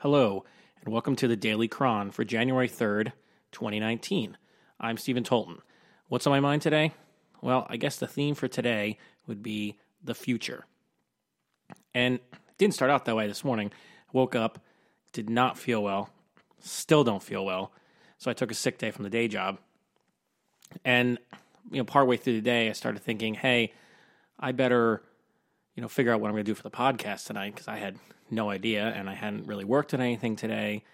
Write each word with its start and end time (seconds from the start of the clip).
Hello, 0.00 0.46
and 0.82 0.90
welcome 0.90 1.14
to 1.16 1.28
the 1.28 1.36
Daily 1.36 1.68
Chron 1.68 2.10
for 2.10 2.24
January 2.24 2.70
3rd, 2.70 3.12
2019. 3.52 4.38
I'm 4.80 4.96
Stephen 4.96 5.24
Tolton. 5.24 5.58
What's 6.08 6.26
on 6.26 6.30
my 6.30 6.40
mind 6.40 6.62
today? 6.62 6.94
Well, 7.42 7.66
I 7.68 7.76
guess 7.76 7.96
the 7.98 8.06
theme 8.06 8.34
for 8.34 8.48
today 8.48 8.96
would 9.26 9.42
be 9.42 9.76
the 10.02 10.14
future. 10.14 10.64
And 11.94 12.18
didn't 12.56 12.72
start 12.72 12.90
out 12.90 13.04
that 13.04 13.14
way 13.14 13.26
this 13.26 13.44
morning. 13.44 13.72
I 13.74 14.10
woke 14.14 14.34
up, 14.34 14.64
did 15.12 15.28
not 15.28 15.58
feel 15.58 15.82
well, 15.82 16.08
still 16.60 17.04
don't 17.04 17.22
feel 17.22 17.44
well. 17.44 17.70
So 18.16 18.30
I 18.30 18.34
took 18.34 18.50
a 18.50 18.54
sick 18.54 18.78
day 18.78 18.92
from 18.92 19.02
the 19.02 19.10
day 19.10 19.28
job. 19.28 19.58
And, 20.82 21.18
you 21.70 21.76
know, 21.76 21.84
partway 21.84 22.16
through 22.16 22.36
the 22.36 22.40
day, 22.40 22.70
I 22.70 22.72
started 22.72 23.02
thinking, 23.02 23.34
hey, 23.34 23.74
I 24.38 24.52
better, 24.52 25.02
you 25.80 25.82
know, 25.82 25.88
figure 25.88 26.12
out 26.12 26.20
what 26.20 26.28
I'm 26.28 26.34
going 26.34 26.44
to 26.44 26.50
do 26.50 26.54
for 26.54 26.62
the 26.62 26.70
podcast 26.70 27.24
tonight 27.24 27.54
because 27.54 27.66
I 27.66 27.78
had 27.78 27.96
no 28.30 28.50
idea, 28.50 28.88
and 28.88 29.08
I 29.08 29.14
hadn't 29.14 29.46
really 29.46 29.64
worked 29.64 29.94
on 29.94 30.02
anything 30.02 30.36
today. 30.36 30.84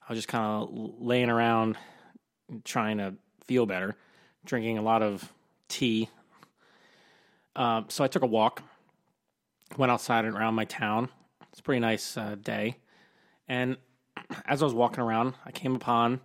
I 0.00 0.12
was 0.12 0.16
just 0.16 0.28
kind 0.28 0.44
of 0.44 0.68
laying 1.00 1.28
around 1.28 1.76
trying 2.62 2.98
to 2.98 3.14
feel 3.48 3.66
better, 3.66 3.96
drinking 4.44 4.78
a 4.78 4.82
lot 4.82 5.02
of 5.02 5.32
tea. 5.66 6.08
Um, 7.56 7.86
so 7.88 8.04
I 8.04 8.06
took 8.06 8.22
a 8.22 8.26
walk, 8.26 8.62
went 9.76 9.90
outside 9.90 10.24
and 10.24 10.36
around 10.36 10.54
my 10.54 10.66
town. 10.66 11.08
It's 11.50 11.58
a 11.58 11.62
pretty 11.64 11.80
nice 11.80 12.16
uh, 12.16 12.36
day, 12.40 12.76
and 13.48 13.76
as 14.46 14.62
I 14.62 14.66
was 14.66 14.72
walking 14.72 15.00
around, 15.00 15.34
I 15.44 15.50
came 15.50 15.74
upon 15.74 16.20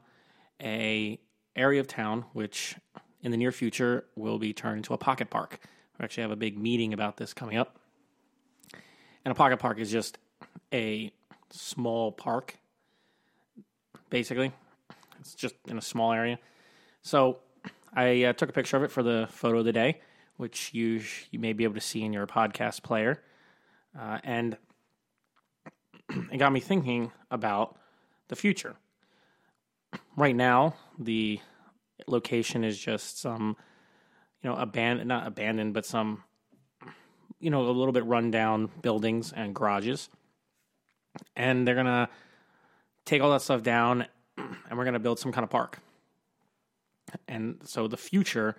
a 0.61 1.19
area 1.55 1.79
of 1.79 1.87
town 1.87 2.25
which, 2.33 2.75
in 3.23 3.31
the 3.31 3.37
near 3.37 3.51
future, 3.51 4.05
will 4.15 4.37
be 4.37 4.53
turned 4.53 4.77
into 4.77 4.93
a 4.93 4.99
pocket 4.99 5.31
park. 5.31 5.57
We 5.97 6.03
actually 6.03 6.21
have 6.21 6.31
a 6.31 6.35
big 6.35 6.59
meeting 6.59 6.93
about 6.93 7.17
this 7.17 7.33
coming 7.33 7.57
up. 7.57 7.79
And 9.25 9.31
a 9.31 9.35
pocket 9.35 9.57
park 9.57 9.79
is 9.79 9.91
just 9.91 10.17
a 10.73 11.11
small 11.49 12.11
park, 12.11 12.57
basically. 14.09 14.51
It's 15.19 15.35
just 15.35 15.55
in 15.67 15.77
a 15.77 15.81
small 15.81 16.11
area. 16.11 16.39
So 17.01 17.39
I 17.93 18.23
uh, 18.23 18.33
took 18.33 18.49
a 18.49 18.53
picture 18.53 18.77
of 18.77 18.83
it 18.83 18.91
for 18.91 19.03
the 19.03 19.27
photo 19.29 19.59
of 19.59 19.65
the 19.65 19.71
day, 19.71 20.01
which 20.37 20.73
you 20.73 20.99
sh- 20.99 21.25
you 21.31 21.39
may 21.39 21.53
be 21.53 21.63
able 21.63 21.75
to 21.75 21.81
see 21.81 22.03
in 22.03 22.11
your 22.11 22.27
podcast 22.27 22.83
player, 22.83 23.21
uh, 23.97 24.19
and 24.23 24.57
it 26.31 26.37
got 26.37 26.51
me 26.51 26.59
thinking 26.59 27.11
about 27.31 27.77
the 28.27 28.35
future. 28.35 28.75
Right 30.17 30.35
now, 30.35 30.75
the 30.97 31.39
location 32.07 32.63
is 32.63 32.77
just 32.77 33.19
some, 33.19 33.55
you 34.41 34.49
know, 34.49 34.55
abandoned, 34.55 35.07
not 35.07 35.27
abandoned, 35.27 35.73
but 35.73 35.85
some, 35.85 36.23
you 37.43 37.49
know, 37.49 37.61
a 37.61 37.71
little 37.71 37.91
bit 37.91 38.05
rundown 38.05 38.69
buildings 38.81 39.33
and 39.35 39.53
garages 39.53 40.09
and 41.35 41.67
they're 41.67 41.75
gonna 41.75 42.09
take 43.05 43.21
all 43.21 43.31
that 43.31 43.41
stuff 43.41 43.63
down 43.63 44.05
and 44.37 44.77
we're 44.77 44.85
gonna 44.85 44.99
build 44.99 45.19
some 45.19 45.31
kind 45.31 45.43
of 45.43 45.49
park. 45.49 45.79
And 47.27 47.61
so 47.65 47.87
the 47.87 47.97
future 47.97 48.55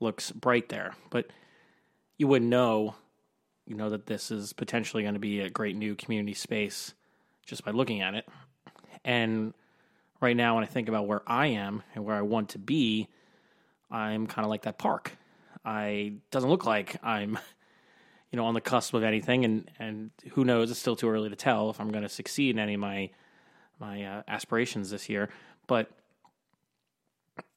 looks 0.00 0.30
bright 0.30 0.68
there, 0.68 0.94
but 1.10 1.26
you 2.16 2.26
wouldn't 2.26 2.50
know, 2.50 2.94
you 3.66 3.74
know, 3.74 3.90
that 3.90 4.06
this 4.06 4.30
is 4.30 4.52
potentially 4.52 5.02
going 5.02 5.14
to 5.14 5.20
be 5.20 5.40
a 5.40 5.50
great 5.50 5.76
new 5.76 5.94
community 5.94 6.32
space 6.34 6.94
just 7.44 7.64
by 7.64 7.72
looking 7.72 8.00
at 8.00 8.14
it. 8.14 8.26
And 9.04 9.52
right 10.20 10.36
now, 10.36 10.54
when 10.54 10.64
I 10.64 10.66
think 10.66 10.88
about 10.88 11.06
where 11.06 11.22
I 11.26 11.48
am 11.48 11.82
and 11.94 12.04
where 12.04 12.16
I 12.16 12.22
want 12.22 12.50
to 12.50 12.58
be, 12.58 13.08
I'm 13.90 14.26
kind 14.26 14.44
of 14.44 14.50
like 14.50 14.62
that 14.62 14.78
park. 14.78 15.12
I 15.64 16.14
doesn't 16.30 16.48
look 16.48 16.64
like 16.64 16.96
I'm 17.02 17.38
you 18.30 18.36
know 18.36 18.44
on 18.46 18.54
the 18.54 18.60
cusp 18.60 18.94
of 18.94 19.02
anything, 19.02 19.44
and 19.44 19.70
and 19.78 20.10
who 20.32 20.44
knows? 20.44 20.70
It's 20.70 20.80
still 20.80 20.96
too 20.96 21.08
early 21.08 21.28
to 21.28 21.36
tell 21.36 21.70
if 21.70 21.80
I'm 21.80 21.90
going 21.90 22.02
to 22.02 22.08
succeed 22.08 22.54
in 22.54 22.58
any 22.58 22.74
of 22.74 22.80
my 22.80 23.10
my 23.78 24.04
uh, 24.04 24.22
aspirations 24.28 24.90
this 24.90 25.08
year. 25.08 25.28
But 25.66 25.90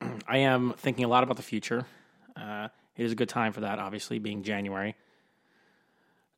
I 0.27 0.37
am 0.39 0.73
thinking 0.77 1.05
a 1.05 1.07
lot 1.07 1.23
about 1.23 1.37
the 1.37 1.43
future. 1.43 1.85
Uh, 2.35 2.69
it 2.95 3.05
is 3.05 3.11
a 3.11 3.15
good 3.15 3.29
time 3.29 3.53
for 3.53 3.61
that, 3.61 3.79
obviously, 3.79 4.19
being 4.19 4.43
January. 4.43 4.95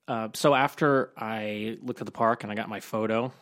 Uh, 0.07 0.29
so 0.34 0.53
after 0.53 1.12
I 1.17 1.78
looked 1.81 2.00
at 2.00 2.06
the 2.06 2.12
park 2.12 2.44
and 2.44 2.52
I 2.52 2.56
got 2.56 2.69
my 2.69 2.79
photo 2.79 3.34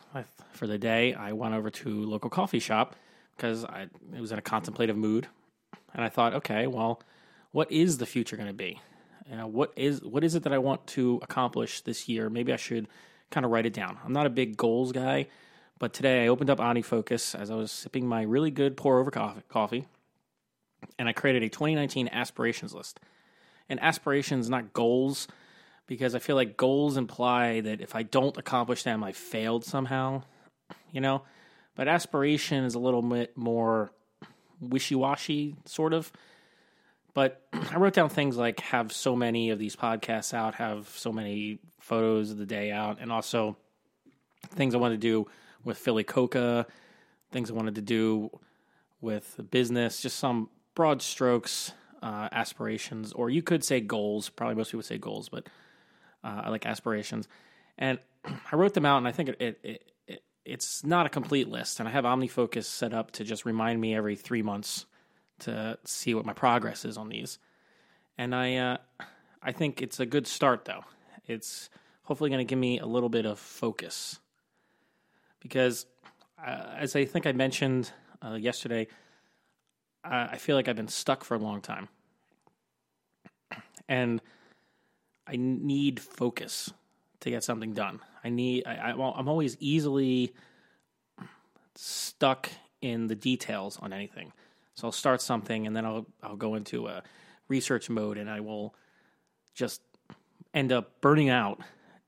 for 0.52 0.66
the 0.66 0.78
day, 0.78 1.12
I 1.12 1.32
went 1.32 1.54
over 1.54 1.68
to 1.70 2.04
local 2.04 2.30
coffee 2.30 2.58
shop 2.58 2.96
because 3.36 3.64
I 3.64 3.88
was 4.18 4.32
in 4.32 4.38
a 4.38 4.42
contemplative 4.42 4.96
mood, 4.96 5.26
and 5.92 6.04
I 6.04 6.08
thought, 6.08 6.34
okay, 6.34 6.66
well, 6.66 7.02
what 7.50 7.70
is 7.70 7.98
the 7.98 8.06
future 8.06 8.36
going 8.36 8.48
to 8.48 8.54
be? 8.54 8.80
Know, 9.30 9.46
what 9.46 9.72
is 9.76 10.02
what 10.02 10.22
is 10.22 10.34
it 10.34 10.44
that 10.44 10.52
I 10.52 10.58
want 10.58 10.86
to 10.88 11.18
accomplish 11.22 11.80
this 11.80 12.08
year? 12.08 12.30
Maybe 12.30 12.52
I 12.52 12.56
should 12.56 12.88
kind 13.30 13.44
of 13.44 13.50
write 13.50 13.66
it 13.66 13.72
down. 13.72 13.98
I'm 14.04 14.12
not 14.12 14.26
a 14.26 14.30
big 14.30 14.56
goals 14.56 14.92
guy, 14.92 15.26
but 15.78 15.92
today 15.92 16.24
I 16.24 16.28
opened 16.28 16.50
up 16.50 16.58
OmniFocus 16.58 17.34
as 17.38 17.50
I 17.50 17.54
was 17.54 17.72
sipping 17.72 18.06
my 18.06 18.22
really 18.22 18.50
good 18.50 18.76
pour 18.76 19.00
over 19.00 19.10
coffee, 19.10 19.86
and 20.98 21.08
I 21.08 21.12
created 21.12 21.42
a 21.42 21.48
2019 21.48 22.08
aspirations 22.12 22.74
list. 22.74 23.00
And 23.68 23.82
aspirations, 23.82 24.50
not 24.50 24.72
goals, 24.74 25.26
because 25.86 26.14
I 26.14 26.18
feel 26.18 26.36
like 26.36 26.56
goals 26.56 26.96
imply 26.96 27.60
that 27.62 27.80
if 27.80 27.94
I 27.94 28.02
don't 28.02 28.36
accomplish 28.36 28.82
them, 28.82 29.02
I 29.02 29.12
failed 29.12 29.64
somehow, 29.64 30.22
you 30.92 31.00
know? 31.00 31.22
But 31.74 31.88
aspiration 31.88 32.64
is 32.64 32.74
a 32.74 32.78
little 32.78 33.02
bit 33.02 33.36
more 33.36 33.90
wishy 34.60 34.94
washy, 34.94 35.56
sort 35.64 35.92
of. 35.94 36.12
But 37.14 37.46
I 37.52 37.76
wrote 37.76 37.94
down 37.94 38.08
things 38.08 38.36
like 38.36 38.60
have 38.60 38.92
so 38.92 39.16
many 39.16 39.50
of 39.50 39.58
these 39.58 39.76
podcasts 39.76 40.34
out, 40.34 40.56
have 40.56 40.88
so 40.88 41.12
many 41.12 41.60
photos 41.80 42.30
of 42.30 42.38
the 42.38 42.46
day 42.46 42.70
out, 42.70 42.98
and 43.00 43.10
also 43.10 43.56
things 44.50 44.74
I 44.74 44.78
wanted 44.78 45.00
to 45.00 45.06
do 45.06 45.26
with 45.64 45.78
Philly 45.78 46.04
Coca, 46.04 46.66
things 47.30 47.50
I 47.50 47.54
wanted 47.54 47.76
to 47.76 47.82
do 47.82 48.30
with 49.00 49.40
business, 49.50 50.02
just 50.02 50.18
some 50.18 50.50
broad 50.74 51.00
strokes, 51.02 51.72
uh, 52.02 52.28
aspirations, 52.32 53.12
or 53.12 53.30
you 53.30 53.42
could 53.42 53.64
say 53.64 53.80
goals. 53.80 54.28
Probably 54.28 54.56
most 54.56 54.68
people 54.68 54.78
would 54.78 54.86
say 54.86 54.98
goals, 54.98 55.28
but 55.28 55.46
uh, 56.22 56.42
I 56.44 56.48
like 56.50 56.66
aspirations. 56.66 57.28
And 57.78 57.98
I 58.52 58.56
wrote 58.56 58.74
them 58.74 58.84
out, 58.84 58.98
and 58.98 59.08
I 59.08 59.12
think 59.12 59.30
it, 59.30 59.36
it, 59.40 59.60
it, 59.62 59.92
it 60.06 60.22
it's 60.44 60.84
not 60.84 61.06
a 61.06 61.08
complete 61.08 61.48
list. 61.48 61.80
And 61.80 61.88
I 61.88 61.92
have 61.92 62.04
OmniFocus 62.04 62.64
set 62.64 62.92
up 62.92 63.12
to 63.12 63.24
just 63.24 63.44
remind 63.44 63.80
me 63.80 63.94
every 63.94 64.16
three 64.16 64.42
months 64.42 64.86
to 65.40 65.78
see 65.84 66.14
what 66.14 66.24
my 66.24 66.32
progress 66.32 66.84
is 66.84 66.96
on 66.96 67.08
these. 67.08 67.38
And 68.16 68.34
I 68.34 68.56
uh, 68.56 68.76
I 69.42 69.52
think 69.52 69.82
it's 69.82 70.00
a 70.00 70.06
good 70.06 70.26
start 70.26 70.64
though. 70.64 70.84
It's 71.26 71.70
hopefully 72.02 72.30
going 72.30 72.46
to 72.46 72.48
give 72.48 72.58
me 72.58 72.78
a 72.78 72.86
little 72.86 73.08
bit 73.08 73.26
of 73.26 73.38
focus 73.38 74.20
because 75.40 75.86
uh, 76.44 76.74
as 76.76 76.96
I 76.96 77.04
think 77.04 77.26
I 77.26 77.32
mentioned 77.32 77.90
uh, 78.24 78.34
yesterday, 78.34 78.88
I 80.02 80.36
feel 80.36 80.54
like 80.54 80.68
I've 80.68 80.76
been 80.76 80.88
stuck 80.88 81.24
for 81.24 81.34
a 81.34 81.38
long 81.38 81.62
time, 81.62 81.88
and 83.88 84.20
I 85.26 85.36
need 85.36 85.98
focus 85.98 86.70
to 87.20 87.30
get 87.30 87.42
something 87.42 87.72
done. 87.72 88.00
I 88.22 88.28
need 88.28 88.66
I, 88.66 88.74
I 88.74 88.90
I'm 88.90 89.28
always 89.28 89.56
easily 89.60 90.34
stuck 91.74 92.50
in 92.82 93.06
the 93.06 93.14
details 93.14 93.78
on 93.80 93.94
anything. 93.94 94.32
So 94.74 94.88
I'll 94.88 94.92
start 94.92 95.20
something 95.20 95.66
and 95.66 95.74
then 95.74 95.84
I'll 95.84 96.06
I'll 96.22 96.36
go 96.36 96.54
into 96.54 96.88
a 96.88 97.02
research 97.48 97.88
mode 97.88 98.18
and 98.18 98.28
I 98.28 98.40
will 98.40 98.74
just 99.54 99.82
end 100.52 100.72
up 100.72 101.00
burning 101.00 101.28
out 101.28 101.60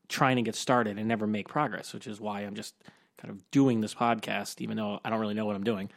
trying 0.08 0.36
to 0.36 0.42
get 0.42 0.54
started 0.54 0.98
and 0.98 1.08
never 1.08 1.26
make 1.26 1.48
progress, 1.48 1.92
which 1.92 2.06
is 2.06 2.20
why 2.20 2.40
I'm 2.40 2.54
just 2.54 2.74
kind 3.18 3.32
of 3.32 3.50
doing 3.50 3.80
this 3.80 3.94
podcast, 3.94 4.60
even 4.60 4.76
though 4.76 5.00
I 5.04 5.10
don't 5.10 5.20
really 5.20 5.34
know 5.34 5.46
what 5.46 5.56
I'm 5.56 5.64
doing. 5.64 5.90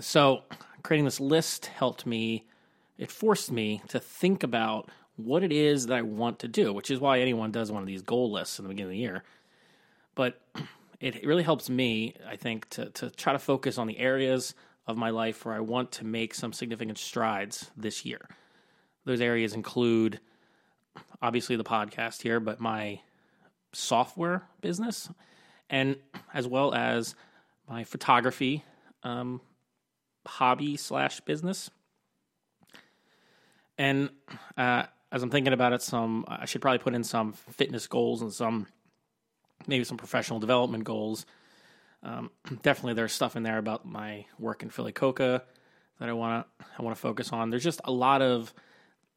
So 0.00 0.42
creating 0.82 1.04
this 1.04 1.20
list 1.20 1.66
helped 1.66 2.06
me, 2.06 2.46
it 2.96 3.10
forced 3.10 3.50
me 3.50 3.82
to 3.88 3.98
think 3.98 4.42
about 4.42 4.90
what 5.16 5.42
it 5.42 5.52
is 5.52 5.86
that 5.86 5.96
I 5.96 6.02
want 6.02 6.38
to 6.40 6.48
do, 6.48 6.72
which 6.72 6.90
is 6.90 7.00
why 7.00 7.20
anyone 7.20 7.50
does 7.50 7.72
one 7.72 7.82
of 7.82 7.86
these 7.86 8.02
goal 8.02 8.30
lists 8.30 8.58
in 8.58 8.64
the 8.64 8.68
beginning 8.68 8.90
of 8.90 8.92
the 8.92 8.98
year. 8.98 9.24
But 10.14 10.40
it 11.00 11.24
really 11.24 11.42
helps 11.42 11.70
me, 11.70 12.14
I 12.26 12.36
think, 12.36 12.68
to, 12.70 12.90
to 12.90 13.10
try 13.10 13.32
to 13.32 13.38
focus 13.38 13.78
on 13.78 13.86
the 13.86 13.98
areas 13.98 14.54
of 14.86 14.96
my 14.96 15.10
life 15.10 15.44
where 15.44 15.54
I 15.54 15.60
want 15.60 15.92
to 15.92 16.04
make 16.04 16.34
some 16.34 16.52
significant 16.52 16.98
strides 16.98 17.70
this 17.76 18.04
year. 18.04 18.28
Those 19.04 19.20
areas 19.20 19.54
include 19.54 20.20
obviously 21.22 21.56
the 21.56 21.64
podcast 21.64 22.22
here, 22.22 22.40
but 22.40 22.60
my 22.60 23.00
software 23.72 24.42
business, 24.60 25.08
and 25.70 25.96
as 26.34 26.46
well 26.46 26.74
as 26.74 27.14
my 27.68 27.84
photography 27.84 28.64
um, 29.02 29.40
hobby 30.26 30.76
slash 30.76 31.20
business. 31.20 31.70
And 33.76 34.10
uh, 34.56 34.84
as 35.12 35.22
I'm 35.22 35.30
thinking 35.30 35.52
about 35.52 35.72
it, 35.72 35.82
some 35.82 36.24
I 36.26 36.46
should 36.46 36.60
probably 36.60 36.78
put 36.78 36.94
in 36.94 37.04
some 37.04 37.32
fitness 37.32 37.86
goals 37.86 38.22
and 38.22 38.32
some 38.32 38.66
maybe 39.66 39.84
some 39.84 39.96
professional 39.96 40.38
development 40.38 40.84
goals. 40.84 41.26
Um, 42.02 42.30
definitely, 42.62 42.94
there's 42.94 43.12
stuff 43.12 43.36
in 43.36 43.42
there 43.42 43.58
about 43.58 43.84
my 43.84 44.26
work 44.38 44.62
in 44.62 44.70
Philly 44.70 44.92
Coca 44.92 45.42
that 45.98 46.08
I 46.08 46.12
want 46.12 46.46
to 46.58 46.66
I 46.78 46.82
want 46.82 46.96
to 46.96 47.00
focus 47.00 47.32
on. 47.32 47.50
There's 47.50 47.64
just 47.64 47.80
a 47.84 47.92
lot 47.92 48.22
of 48.22 48.52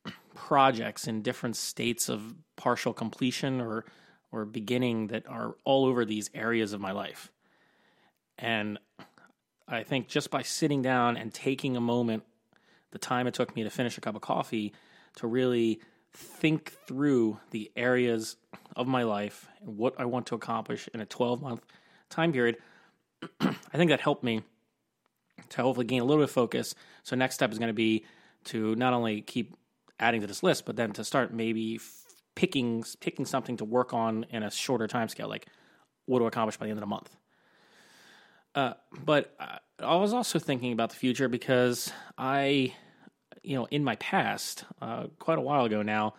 projects 0.35 1.07
in 1.07 1.21
different 1.21 1.55
states 1.55 2.09
of 2.09 2.35
partial 2.55 2.93
completion 2.93 3.61
or 3.61 3.85
or 4.31 4.45
beginning 4.45 5.07
that 5.07 5.27
are 5.27 5.55
all 5.65 5.85
over 5.85 6.05
these 6.05 6.29
areas 6.33 6.73
of 6.73 6.79
my 6.79 6.91
life. 6.91 7.31
And 8.37 8.79
I 9.67 9.83
think 9.83 10.07
just 10.07 10.31
by 10.31 10.41
sitting 10.41 10.81
down 10.81 11.17
and 11.17 11.33
taking 11.33 11.75
a 11.75 11.81
moment, 11.81 12.23
the 12.91 12.97
time 12.97 13.27
it 13.27 13.33
took 13.33 13.55
me 13.55 13.63
to 13.63 13.69
finish 13.69 13.97
a 13.97 14.01
cup 14.01 14.15
of 14.15 14.21
coffee, 14.21 14.73
to 15.17 15.27
really 15.27 15.81
think 16.13 16.73
through 16.87 17.39
the 17.51 17.71
areas 17.75 18.37
of 18.75 18.87
my 18.87 19.03
life 19.03 19.47
and 19.61 19.77
what 19.77 19.95
I 19.99 20.05
want 20.05 20.27
to 20.27 20.35
accomplish 20.35 20.89
in 20.93 21.01
a 21.01 21.05
12 21.05 21.41
month 21.41 21.65
time 22.09 22.31
period, 22.31 22.57
I 23.41 23.77
think 23.77 23.89
that 23.89 24.01
helped 24.01 24.23
me 24.23 24.43
to 25.49 25.61
hopefully 25.61 25.85
gain 25.85 26.01
a 26.01 26.05
little 26.05 26.21
bit 26.21 26.29
of 26.29 26.31
focus. 26.31 26.75
So, 27.03 27.15
next 27.15 27.35
step 27.35 27.51
is 27.51 27.59
going 27.59 27.69
to 27.69 27.73
be 27.73 28.05
to 28.45 28.75
not 28.75 28.93
only 28.93 29.21
keep 29.21 29.55
adding 29.99 30.21
to 30.21 30.27
this 30.27 30.43
list, 30.43 30.65
but 30.65 30.75
then 30.75 30.91
to 30.93 31.03
start 31.03 31.33
maybe 31.33 31.79
picking 32.35 32.83
picking 32.99 33.25
something 33.25 33.57
to 33.57 33.65
work 33.65 33.93
on 33.93 34.25
in 34.29 34.43
a 34.43 34.51
shorter 34.51 34.87
time 34.87 35.09
scale, 35.09 35.27
like 35.27 35.47
what 36.05 36.19
to 36.19 36.25
accomplish 36.25 36.57
by 36.57 36.65
the 36.65 36.71
end 36.71 36.77
of 36.77 36.81
the 36.81 36.87
month. 36.87 37.15
Uh, 38.53 38.73
but 39.05 39.33
uh, 39.39 39.57
I 39.79 39.95
was 39.95 40.13
also 40.13 40.39
thinking 40.39 40.73
about 40.73 40.89
the 40.89 40.95
future 40.95 41.29
because 41.29 41.91
I, 42.17 42.73
you 43.43 43.55
know, 43.55 43.67
in 43.71 43.83
my 43.83 43.95
past, 43.97 44.65
uh, 44.81 45.07
quite 45.19 45.37
a 45.37 45.41
while 45.41 45.65
ago 45.65 45.81
now, 45.81 46.13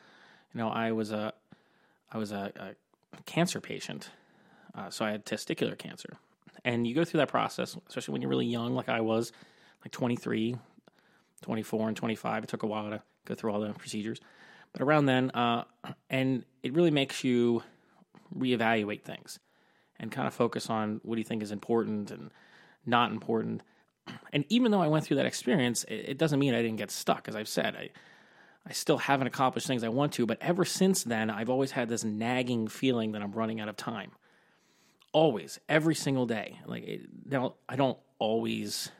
you 0.53 0.59
know, 0.59 0.69
I 0.69 0.93
was 0.93 1.13
a, 1.13 1.33
I 2.11 2.19
was 2.19 2.33
a, 2.33 2.53
a 2.57 3.23
cancer 3.23 3.61
patient, 3.61 4.11
uh, 4.75 4.91
so 4.91 5.05
I 5.05 5.11
had 5.11 5.25
testicular 5.25 5.77
cancer, 5.77 6.17
and 6.65 6.87
you 6.87 6.95
go 6.95 7.05
through 7.05 7.19
that 7.19 7.29
process, 7.29 7.77
especially 7.89 8.13
when 8.13 8.23
you're 8.23 8.31
really 8.31 8.47
young, 8.47 8.75
like 8.75 8.89
I 8.89 9.01
was, 9.01 9.33
like 9.85 9.93
23, 9.93 10.57
24, 11.43 11.89
and 11.89 11.97
25. 11.97 12.45
It 12.45 12.49
took 12.49 12.63
a 12.63 12.67
while 12.67 12.91
to 12.91 13.03
go 13.25 13.35
through 13.35 13.53
all 13.53 13.61
the 13.61 13.73
procedures, 13.73 14.21
but 14.73 14.83
around 14.83 15.07
then, 15.07 15.31
uh, 15.31 15.65
and 16.11 16.45
it 16.63 16.75
really 16.75 16.91
makes 16.91 17.25
you 17.25 17.63
reevaluate 18.37 19.03
things 19.03 19.39
and 19.99 20.11
kind 20.11 20.27
of 20.27 20.35
focus 20.35 20.71
on 20.71 21.01
what 21.05 21.15
do 21.15 21.21
you 21.21 21.25
think 21.25 21.43
is 21.43 21.53
important 21.53 22.11
and 22.11 22.31
not 22.87 23.11
important. 23.11 23.63
And 24.33 24.45
even 24.49 24.73
though 24.73 24.81
I 24.81 24.89
went 24.89 25.05
through 25.05 25.19
that 25.19 25.27
experience, 25.27 25.85
it, 25.89 26.19
doesn't 26.19 26.39
mean 26.39 26.55
I 26.55 26.63
didn't 26.63 26.79
get 26.79 26.91
stuck. 26.91 27.29
As 27.29 27.37
I've 27.37 27.49
said, 27.49 27.77
I 27.77 27.91
I 28.67 28.73
still 28.73 28.99
haven't 28.99 29.27
accomplished 29.27 29.67
things 29.67 29.83
I 29.83 29.89
want 29.89 30.13
to, 30.15 30.27
but 30.27 30.39
ever 30.41 30.65
since 30.65 31.03
then, 31.03 31.31
I've 31.31 31.51
always 31.51 31.73
had 31.73 31.89
this 31.89 32.05
nagging 32.05 32.69
feeling 32.69 33.13
that 33.13 33.23
I'm 33.23 33.33
running 33.33 33.61
out 33.61 33.69
of 33.69 33.77
time. 33.77 34.13
Always, 35.13 35.59
every 35.69 35.97
single 35.97 36.27
day. 36.27 36.61
Like 36.65 37.01
now, 37.25 37.55
I 37.69 37.77
don't 37.77 37.99
always. 38.19 38.91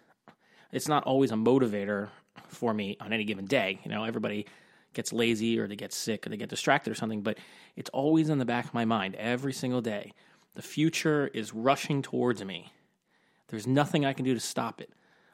It's 0.73 0.89
not 0.89 1.05
always 1.05 1.31
a 1.31 1.37
motivator 1.37 2.09
for 2.49 2.75
me 2.75 2.97
on 3.01 3.13
any 3.13 3.25
given 3.25 3.45
day. 3.45 3.79
You 3.85 3.91
know, 3.91 4.05
everybody 4.05 4.47
gets 4.95 5.13
lazy 5.13 5.59
or 5.59 5.67
they 5.67 5.77
get 5.77 5.93
sick 5.93 6.27
or 6.27 6.31
they 6.31 6.37
get 6.37 6.49
distracted 6.49 6.91
or 6.91 6.95
something, 6.95 7.23
but 7.23 7.39
it's 7.77 7.91
always 7.91 8.29
in 8.29 8.39
the 8.39 8.45
back 8.45 8.67
of 8.67 8.75
my 8.75 8.85
mind 8.85 9.15
every 9.15 9.53
single 9.53 9.81
day. 9.81 10.13
The 10.55 10.63
future 10.63 11.29
is 11.29 11.55
rushing 11.55 12.03
towards 12.03 12.45
me. 12.45 12.73
There's 13.53 13.67
nothing 13.67 14.07
I 14.07 14.15
can 14.15 14.25
do 14.25 14.33
to 14.33 14.41
stop 14.41 14.81
it. 14.81 14.91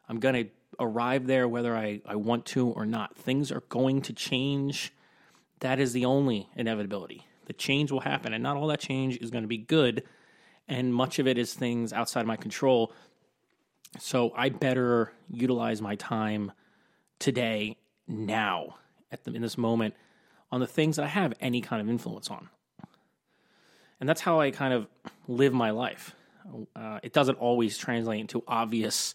I'm 0.09 0.19
going 0.19 0.35
to 0.35 0.51
arrive 0.81 1.29
there 1.29 1.47
whether 1.47 1.77
I, 1.77 2.01
I 2.05 2.17
want 2.17 2.47
to 2.47 2.69
or 2.71 2.85
not. 2.85 3.17
Things 3.17 3.53
are 3.53 3.63
going 3.69 4.03
to 4.03 4.13
change. 4.13 4.93
That 5.61 5.79
is 5.79 5.93
the 5.93 6.05
only 6.05 6.49
inevitability. 6.57 7.25
The 7.47 7.53
change 7.53 7.93
will 7.93 8.01
happen, 8.01 8.33
and 8.33 8.43
not 8.43 8.57
all 8.57 8.67
that 8.67 8.81
change 8.81 9.19
is 9.19 9.31
going 9.31 9.45
to 9.45 9.49
be 9.49 9.57
good. 9.57 10.03
And 10.67 10.93
much 10.93 11.21
of 11.21 11.29
it 11.29 11.39
is 11.39 11.55
things 11.55 11.93
outside 11.93 12.27
my 12.27 12.35
control. 12.35 12.93
So 14.01 14.33
I 14.37 14.49
better 14.49 15.13
utilize 15.31 15.81
my 15.81 15.95
time 15.95 16.51
today, 17.21 17.77
now, 18.09 18.79
at 19.13 19.23
the, 19.23 19.33
in 19.33 19.43
this 19.43 19.57
moment, 19.57 19.95
on 20.51 20.59
the 20.59 20.67
things 20.67 20.97
that 20.97 21.05
I 21.05 21.09
have 21.09 21.35
any 21.41 21.61
kind 21.61 21.81
of 21.81 21.89
influence 21.89 22.31
on 22.31 22.49
and 24.01 24.09
that's 24.09 24.21
how 24.21 24.41
I 24.41 24.51
kind 24.51 24.73
of 24.73 24.87
live 25.27 25.53
my 25.53 25.71
life. 25.71 26.15
Uh, 26.75 27.01
it 27.03 27.13
doesn't 27.13 27.37
always 27.37 27.77
translate 27.77 28.21
into 28.21 28.43
obvious, 28.47 29.15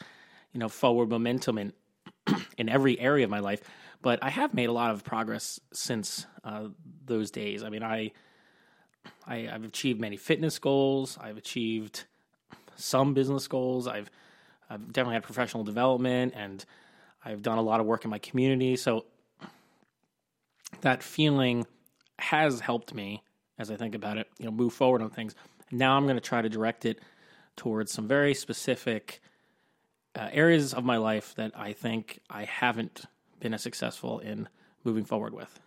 you 0.52 0.60
know, 0.60 0.70
forward 0.70 1.10
momentum 1.10 1.58
in 1.58 1.74
in 2.58 2.70
every 2.70 3.00
area 3.00 3.26
of 3.26 3.30
my 3.30 3.40
life, 3.40 3.62
but 4.02 4.20
I 4.22 4.30
have 4.30 4.54
made 4.54 4.70
a 4.70 4.72
lot 4.72 4.92
of 4.92 5.04
progress 5.04 5.60
since 5.74 6.26
uh, 6.44 6.68
those 7.06 7.32
days. 7.32 7.64
I 7.64 7.70
mean, 7.70 7.84
I, 7.84 8.12
I 9.26 9.38
have 9.40 9.64
achieved 9.64 10.00
many 10.00 10.18
fitness 10.18 10.60
goals. 10.60 11.18
I've 11.20 11.38
achieved 11.38 12.06
some 12.76 13.14
business 13.14 13.48
goals. 13.48 13.88
I've 13.88 14.10
I've 14.70 14.92
definitely 14.92 15.16
had 15.16 15.24
professional 15.24 15.64
development, 15.64 16.34
and 16.36 16.64
I've 17.24 17.42
done 17.42 17.58
a 17.58 17.62
lot 17.62 17.80
of 17.80 17.86
work 17.86 18.06
in 18.06 18.12
my 18.12 18.20
community. 18.20 18.76
So 18.76 19.06
that 20.82 21.04
feeling 21.04 21.66
has 22.20 22.60
helped 22.60 22.94
me 22.94 23.24
as 23.58 23.70
I 23.70 23.76
think 23.76 23.96
about 23.96 24.18
it, 24.18 24.28
you 24.40 24.46
know, 24.46 24.52
move 24.52 24.74
forward 24.74 25.02
on 25.02 25.10
things. 25.10 25.36
Now 25.72 25.96
I'm 25.96 26.04
going 26.04 26.16
to 26.16 26.22
try 26.22 26.42
to 26.42 26.50
direct 26.50 26.86
it 26.86 27.00
towards 27.56 27.92
some 27.92 28.08
very 28.08 28.34
specific 28.34 29.22
uh, 30.16 30.30
areas 30.32 30.74
of 30.74 30.84
my 30.84 30.98
life 30.98 31.34
that 31.36 31.52
I 31.56 31.74
think 31.74 32.20
I 32.30 32.46
haven't 32.46 33.06
been 33.40 33.54
as 33.54 33.62
successful 33.62 34.20
in 34.20 34.48
moving 34.84 35.06
forward 35.06 35.34
with. 35.34 35.60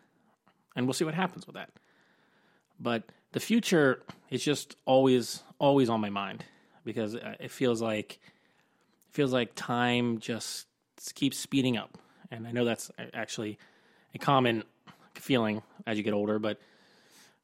And 0.75 0.87
we'll 0.87 0.95
see 0.95 1.05
what 1.05 1.15
happens 1.15 1.47
with 1.47 1.55
that. 1.57 1.71
But 2.79 3.05
the 3.33 3.41
future 3.41 4.03
is 4.31 4.45
just 4.45 4.77
always 4.85 5.43
always 5.59 5.89
on 5.89 6.01
my 6.01 6.11
mind 6.11 6.45
because 6.85 7.15
uh, 7.15 7.35
it 7.41 7.51
feels 7.51 7.81
like 7.81 8.21
it 9.09 9.15
feels 9.15 9.33
like 9.33 9.53
time 9.55 10.19
just 10.19 10.67
keeps 11.15 11.39
speeding 11.39 11.77
up. 11.77 11.99
And 12.31 12.47
I 12.47 12.53
know 12.53 12.65
that's 12.65 12.91
actually 13.15 13.59
a 14.15 14.19
common 14.19 14.65
feeling 15.15 15.63
as 15.87 15.97
you 15.97 16.03
get 16.03 16.13
older, 16.13 16.39
but 16.39 16.59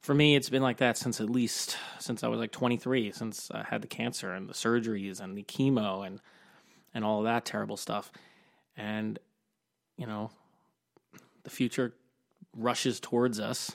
for 0.03 0.13
me, 0.13 0.35
it's 0.35 0.49
been 0.49 0.61
like 0.61 0.77
that 0.77 0.97
since 0.97 1.21
at 1.21 1.29
least 1.29 1.77
since 1.97 2.23
I 2.23 2.27
was 2.27 2.37
like 2.39 2.51
23, 2.51 3.13
since 3.13 3.49
I 3.51 3.63
had 3.63 3.81
the 3.81 3.87
cancer 3.87 4.33
and 4.33 4.49
the 4.49 4.53
surgeries 4.53 5.21
and 5.21 5.35
the 5.35 5.43
chemo 5.43 6.05
and 6.05 6.19
and 6.93 7.03
all 7.03 7.23
that 7.23 7.45
terrible 7.45 7.77
stuff. 7.77 8.11
And 8.75 9.17
you 9.97 10.05
know, 10.05 10.29
the 11.43 11.49
future 11.49 11.93
rushes 12.55 12.99
towards 12.99 13.39
us, 13.39 13.71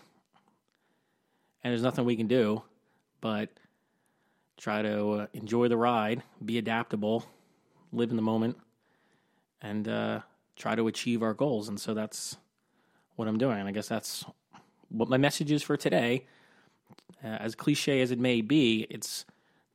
and 1.64 1.72
there's 1.72 1.82
nothing 1.82 2.04
we 2.04 2.16
can 2.16 2.28
do 2.28 2.62
but 3.20 3.48
try 4.56 4.82
to 4.82 5.10
uh, 5.10 5.26
enjoy 5.32 5.68
the 5.68 5.76
ride, 5.76 6.22
be 6.44 6.58
adaptable, 6.58 7.24
live 7.92 8.10
in 8.10 8.16
the 8.16 8.22
moment, 8.22 8.56
and 9.62 9.88
uh, 9.88 10.20
try 10.56 10.74
to 10.74 10.86
achieve 10.88 11.22
our 11.22 11.34
goals. 11.34 11.68
And 11.68 11.80
so 11.80 11.94
that's 11.94 12.36
what 13.16 13.28
I'm 13.28 13.38
doing. 13.38 13.58
And 13.58 13.68
I 13.68 13.72
guess 13.72 13.88
that's 13.88 14.24
what 14.88 15.08
my 15.08 15.16
message 15.16 15.52
is 15.52 15.62
for 15.62 15.76
today, 15.76 16.26
uh, 17.22 17.28
as 17.28 17.54
cliche 17.54 18.00
as 18.00 18.10
it 18.10 18.18
may 18.18 18.40
be, 18.40 18.86
it's 18.90 19.24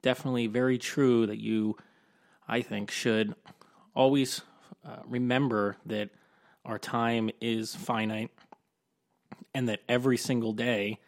definitely 0.01 0.47
very 0.47 0.77
true 0.77 1.25
that 1.27 1.39
you, 1.39 1.77
I 2.47 2.61
think, 2.61 2.91
should 2.91 3.35
always 3.95 4.41
uh, 4.85 4.97
remember 5.05 5.77
that 5.85 6.09
our 6.65 6.79
time 6.79 7.29
is 7.41 7.75
finite 7.75 8.31
and 9.53 9.69
that 9.69 9.81
every 9.87 10.17
single 10.17 10.53
day 10.53 10.99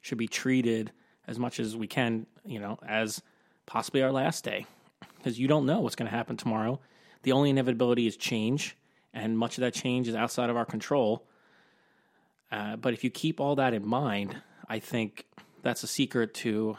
should 0.00 0.18
be 0.18 0.28
treated 0.28 0.92
as 1.26 1.38
much 1.38 1.60
as 1.60 1.76
we 1.76 1.86
can, 1.86 2.26
you 2.44 2.58
know, 2.58 2.78
as 2.86 3.22
possibly 3.66 4.02
our 4.02 4.12
last 4.12 4.44
day. 4.44 4.66
Because 5.16 5.38
you 5.38 5.46
don't 5.46 5.66
know 5.66 5.80
what's 5.80 5.94
going 5.94 6.10
to 6.10 6.16
happen 6.16 6.36
tomorrow. 6.36 6.80
The 7.22 7.32
only 7.32 7.50
inevitability 7.50 8.06
is 8.08 8.16
change, 8.16 8.76
and 9.14 9.38
much 9.38 9.56
of 9.56 9.62
that 9.62 9.74
change 9.74 10.08
is 10.08 10.16
outside 10.16 10.50
of 10.50 10.56
our 10.56 10.64
control. 10.64 11.24
Uh, 12.52 12.76
but 12.76 12.92
if 12.92 13.02
you 13.02 13.10
keep 13.10 13.40
all 13.40 13.56
that 13.56 13.72
in 13.72 13.84
mind, 13.84 14.36
I 14.68 14.78
think 14.78 15.24
that's 15.62 15.82
a 15.82 15.86
secret 15.86 16.34
to 16.34 16.76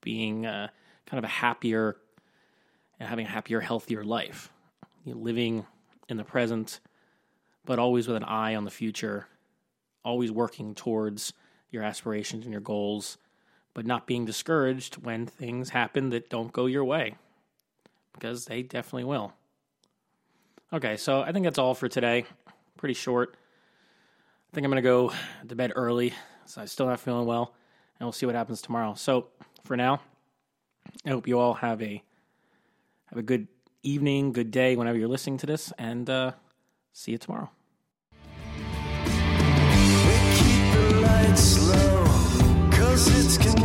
being 0.00 0.46
uh, 0.46 0.68
kind 1.06 1.18
of 1.18 1.24
a 1.24 1.28
happier 1.28 1.98
and 2.98 3.08
having 3.08 3.26
a 3.26 3.28
happier, 3.28 3.60
healthier 3.60 4.02
life. 4.02 4.50
You 5.04 5.14
know, 5.14 5.20
living 5.20 5.66
in 6.08 6.16
the 6.16 6.24
present, 6.24 6.80
but 7.66 7.78
always 7.78 8.08
with 8.08 8.16
an 8.16 8.24
eye 8.24 8.54
on 8.54 8.64
the 8.64 8.70
future, 8.70 9.26
always 10.04 10.32
working 10.32 10.74
towards 10.74 11.32
your 11.70 11.82
aspirations 11.82 12.44
and 12.44 12.52
your 12.52 12.60
goals, 12.60 13.18
but 13.74 13.84
not 13.84 14.06
being 14.06 14.24
discouraged 14.24 14.96
when 14.96 15.26
things 15.26 15.70
happen 15.70 16.10
that 16.10 16.30
don't 16.30 16.52
go 16.52 16.66
your 16.66 16.84
way, 16.84 17.16
because 18.12 18.46
they 18.46 18.62
definitely 18.62 19.04
will. 19.04 19.32
Okay, 20.72 20.96
so 20.96 21.20
I 21.20 21.32
think 21.32 21.44
that's 21.44 21.58
all 21.58 21.74
for 21.74 21.88
today. 21.88 22.24
Pretty 22.76 22.94
short. 22.94 23.36
I 24.52 24.54
think 24.54 24.66
I'm 24.66 24.70
going 24.70 24.82
to 24.82 24.86
go 24.86 25.12
to 25.48 25.56
bed 25.56 25.72
early. 25.76 26.12
So 26.44 26.60
I'm 26.60 26.66
still 26.66 26.84
not 26.84 27.00
feeling 27.00 27.24
well, 27.24 27.54
and 27.98 28.06
we'll 28.06 28.12
see 28.12 28.26
what 28.26 28.34
happens 28.34 28.60
tomorrow. 28.60 28.92
So 28.92 29.28
for 29.64 29.78
now, 29.78 30.02
I 31.06 31.08
hope 31.08 31.26
you 31.26 31.38
all 31.38 31.54
have 31.54 31.80
a 31.80 32.02
have 33.06 33.18
a 33.18 33.22
good 33.22 33.48
evening, 33.82 34.32
good 34.32 34.50
day, 34.50 34.76
whenever 34.76 34.98
you're 34.98 35.08
listening 35.08 35.38
to 35.38 35.46
this, 35.46 35.72
and 35.78 36.10
uh, 36.10 36.32
see 36.92 37.12
you 37.12 37.18
tomorrow. 37.18 37.50
We 38.54 38.64
keep 40.36 40.72
the 40.74 41.00
lights 41.00 41.68
low, 41.68 42.04
cause 42.72 43.08
it's 43.08 43.38
con- 43.38 43.61